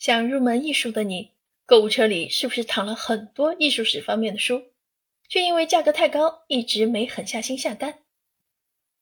[0.00, 1.34] 想入门艺术的你，
[1.66, 4.72] 购物车里是不是躺了很多艺术史方面的书，
[5.28, 7.98] 却因为价格太高，一直没狠下心下单？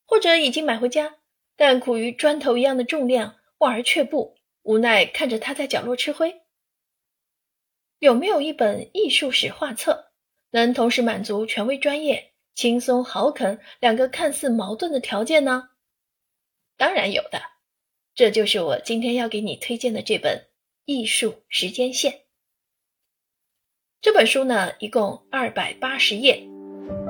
[0.05, 1.19] 或者已经买回家，
[1.55, 6.43] 但苦于砖头一样的重量，望而却步，无奈看着它在角落吃灰？
[8.01, 10.11] 有没有一本艺术史画册，
[10.51, 15.71] 能同时满足权威专业、轻松好啃两个看似矛盾的条件呢？
[16.77, 17.41] 当然有的，
[18.17, 20.37] 这就是我今天要给你推荐的这本
[20.91, 22.13] 《艺术时间线》。
[24.01, 26.43] 这本书呢，一共二百八十页，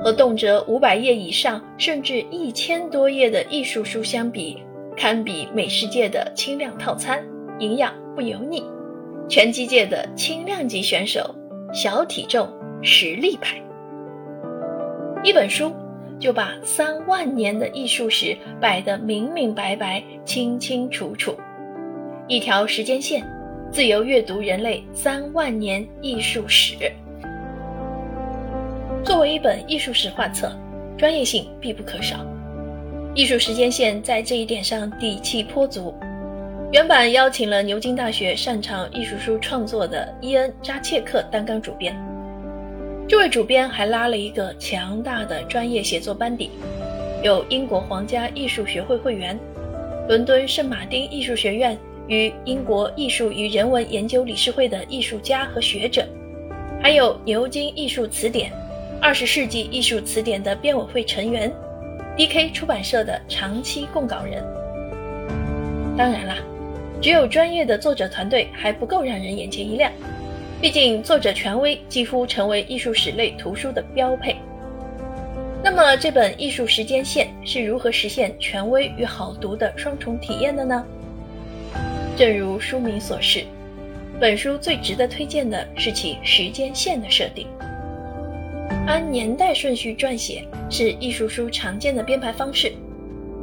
[0.03, 4.61] 和动辄五百页以上，甚至一千多页的艺术书相比，
[4.97, 7.25] 堪比美食界的轻量套餐，
[7.59, 8.59] 营养不油腻；
[9.29, 11.33] 拳击界的轻量级选手，
[11.73, 12.51] 小体重
[12.83, 13.63] 实力派。
[15.23, 15.73] 一本书。
[16.19, 21.33] 就把三万年的艺术史摆得明明白白、清清楚楚，
[22.27, 23.25] 一条时间线，
[23.71, 26.75] 自由阅读人类三万年艺术史。
[29.03, 30.51] 作为一本艺术史画册，
[30.97, 32.25] 专业性必不可少。
[33.13, 35.93] 艺术时间线在这一点上底气颇足。
[36.71, 41.95] 原版邀请了牛津大学擅长艺术书创作的伊恩·扎切克担纲主编。
[43.07, 46.49] 这位主编还拉了一个强大的专业写作班底，
[47.23, 49.39] 有英国皇家艺术学会会员、
[50.07, 51.77] 伦敦圣马丁艺术学院
[52.09, 56.05] 与英国艺术与人文研究理事会的艺术家和学者，
[56.81, 58.51] 还有牛津艺术词典、
[58.99, 61.51] 二十世纪艺术词典的编委会成员
[62.17, 62.49] ，D.K.
[62.49, 64.43] 出版社的长期供稿人。
[65.95, 66.37] 当然啦，
[66.99, 69.91] 只有专业的作者团队还不够让人眼前一亮。
[70.59, 74.35] 毕竟，作者权威几乎成为艺术史类图书的标配。
[75.63, 80.83] 那么，这本《艺术时间线》是如何实现权威与好读的双重体验的呢？
[82.19, 83.45] 正如书名所示，
[84.19, 87.47] 本书最值得推荐的是其时间线的设定。
[88.85, 92.73] 按年代顺序撰写是艺术书常见的编排方式，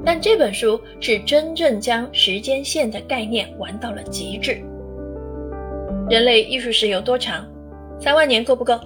[0.04, 4.62] 但这本书是真正将时间线的概念玩到了极致。
[6.10, 7.50] 人类艺术史有多长？
[7.98, 8.78] 三万年够不够？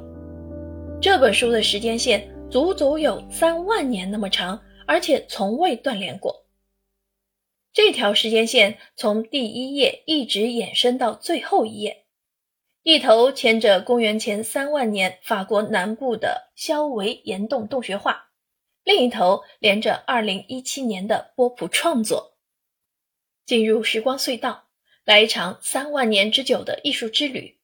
[1.01, 4.57] 这本书的时间线足足有三万年那么长，
[4.87, 6.40] 而且从未断联过。
[7.73, 12.07] 这条时间线从第一页一直延伸到最后一页，
[12.83, 18.31] 一头牵着公元前三万年法国南部的肖维岩洞洞穴画，
[18.83, 22.39] 另一头连着二零一七年的波普创作。
[23.47, 24.67] 进入时光隧道。
[25.07, 27.59] 来一场三万年之久的艺术之旅，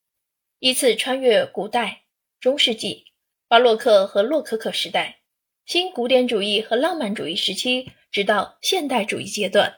[0.58, 2.04] 依次穿越古代、
[2.40, 3.04] 中世纪、
[3.46, 5.20] 巴洛克和洛可可时代、
[5.64, 9.76] 新古典主义和浪漫主义时期，直到现代主义阶段。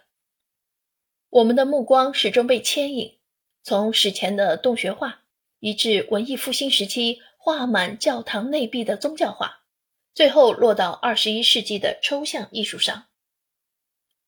[1.31, 3.19] 我们的目光始终被牵引，
[3.63, 5.25] 从史前的洞穴画，
[5.61, 9.61] 移至文艺复兴时期画满教堂内壁的宗教画，
[10.15, 13.09] 最后落到二十一世纪的抽象艺术上，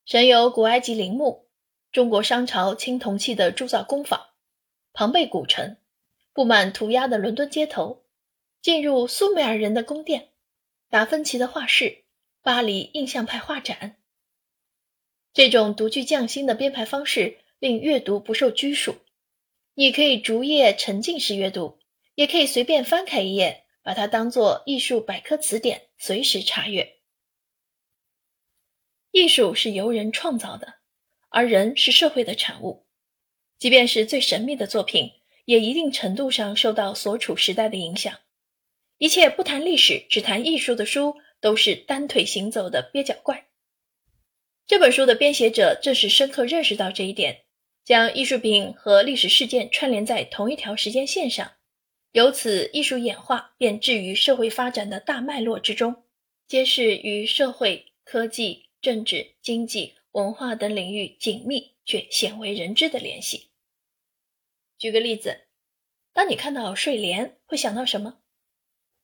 [0.04, 1.48] 神游古埃及陵墓。
[1.90, 4.28] 中国商朝青铜器的铸造工坊，
[4.92, 5.76] 庞贝古城，
[6.32, 8.04] 布满涂鸦的伦敦街头，
[8.62, 10.28] 进入苏美尔人的宫殿，
[10.88, 12.04] 达芬奇的画室，
[12.42, 13.96] 巴黎印象派画展。
[15.32, 18.96] 这种独具匠心的编排方式令阅读不受拘束，
[19.74, 21.78] 你可以逐页沉浸式阅读，
[22.14, 26.96] 也可以随便翻开一页，把它当做艺术百科词典，随时查阅。
[29.12, 30.80] 艺术是由人创造的。
[31.32, 32.88] 而人是社会的产物，
[33.56, 35.12] 即便是最神秘的作品，
[35.44, 38.18] 也一定程度上受到所处时代的影响。
[38.98, 43.49] 一切不谈历史只谈艺术的书，都是单腿行走的蹩脚怪。
[44.70, 47.42] 这本书的编写者正是深刻认识到这一点，
[47.82, 51.54] 将艺术品和历史事件串联在同一条时间线上，
[52.12, 56.04] 由此艺术演化便置于社会发展的大脉络之中，
[56.46, 59.96] 揭示与社会、科技、政治、经济。
[60.12, 63.50] 文化等领域紧密却鲜为人知的联系。
[64.78, 65.46] 举个例子，
[66.12, 68.18] 当你看到睡莲，会想到什么？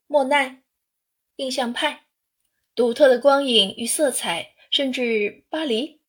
[0.06, 0.62] 莫奈、
[1.34, 2.06] 印象派、
[2.76, 6.02] 独特的光影与色彩，甚至巴黎。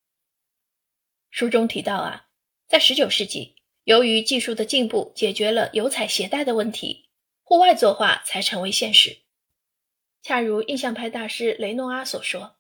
[1.29, 2.25] 书中提到啊，
[2.67, 3.55] 在十九世纪，
[3.85, 7.07] 由于技术的进步，解决了油彩携带的问题，
[7.45, 9.19] 户外作画才成为现实。
[10.21, 12.57] 恰如印象派大师雷诺阿所说。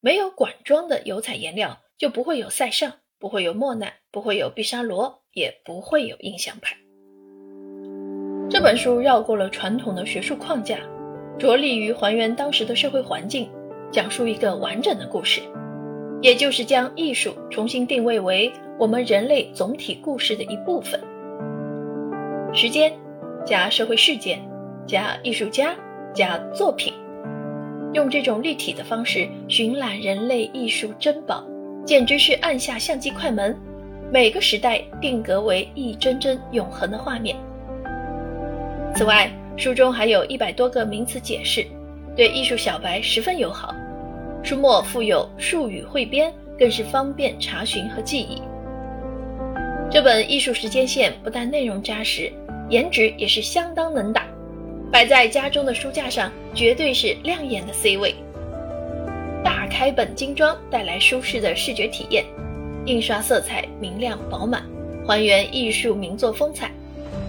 [0.00, 6.76] 没有管装的油彩颜料，就不会有塞尚，不会有莫奈，不会有毕沙罗，也不会有印象派。
[8.50, 10.80] 这本书绕过了传统的学术框架，
[11.38, 13.48] 着力于还原当时的社会环境，
[13.92, 15.42] 讲述一个完整的故事，
[16.22, 20.98] 也就是将艺术重新定位为我们人类总体故事的一部分，
[22.54, 22.90] 时间
[23.44, 24.40] 加社会事件
[24.86, 25.76] 加艺术家
[26.14, 26.94] 加作品，
[27.92, 31.44] 用这种立体的方式寻览人类艺术珍宝，
[31.84, 33.54] 简直是按下相机快门，
[34.10, 37.36] 每个时代定格为一帧帧永恒的画面。
[38.94, 41.62] 此外，书中还有一百多个名词解释，
[42.16, 43.74] 对艺术小白十分友好。
[44.44, 48.42] 书末附有术语汇编，更是方便查询和记忆。
[49.88, 52.32] 这本艺术时间线不但内容扎实，
[52.68, 54.26] 颜值也是相当能打，
[54.90, 58.16] 摆在家中的书架上绝对是亮眼的 C 位。
[59.44, 62.24] 大开本精装，带来舒适的视觉体验，
[62.84, 64.64] 印刷色彩明亮饱满，
[65.06, 66.68] 还原艺术名作风采，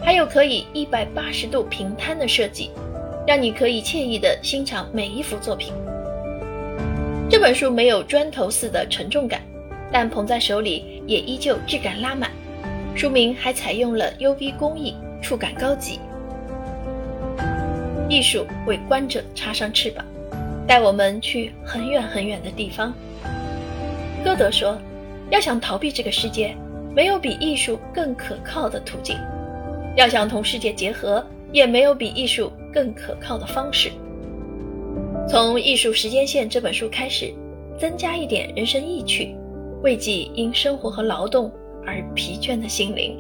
[0.04, 2.72] 还有可以一百八十度平摊的设计，
[3.28, 5.72] 让你可以惬意地欣赏每一幅作品。
[7.34, 9.42] 这本书没有砖头似的沉重感，
[9.92, 12.30] 但捧在手里也依旧质感拉满。
[12.96, 16.00] 书名还采用了 UV 工艺，触感高级。
[18.08, 20.06] 艺术为观者插上翅膀，
[20.68, 22.94] 带我们去很远很远的地方。
[24.24, 24.78] 歌德说
[25.32, 26.56] ：“要想逃避这个世界，
[26.96, 29.18] 没有比艺术更可靠的途径；
[29.98, 33.92] 要想同世界结合，也没有比艺术更可靠的方式。”
[35.26, 37.34] 从《艺术时间线》这本书开始，
[37.80, 39.36] 增加一点人生意趣，
[39.82, 41.52] 慰藉因生活和劳动
[41.86, 43.18] 而疲倦的心灵。